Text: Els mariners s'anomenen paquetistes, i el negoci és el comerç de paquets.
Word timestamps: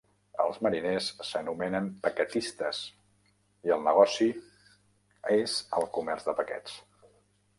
Els 0.43 0.55
mariners 0.67 1.09
s'anomenen 1.31 1.89
paquetistes, 2.05 2.79
i 3.69 3.75
el 3.77 3.85
negoci 3.89 4.29
és 5.39 5.59
el 5.81 5.89
comerç 5.99 6.29
de 6.31 6.35
paquets. 6.41 6.81